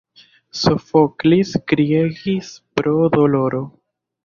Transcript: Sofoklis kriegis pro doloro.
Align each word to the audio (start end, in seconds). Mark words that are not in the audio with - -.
Sofoklis 0.61 1.51
kriegis 1.73 2.51
pro 2.79 2.97
doloro. 3.19 3.65